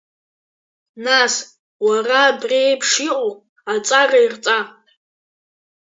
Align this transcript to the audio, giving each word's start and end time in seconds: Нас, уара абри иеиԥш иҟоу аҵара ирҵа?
Нас, 1.05 1.33
уара 1.85 2.19
абри 2.29 2.59
иеиԥш 2.63 2.91
иҟоу 3.09 3.31
аҵара 3.73 4.19
ирҵа? 4.25 4.59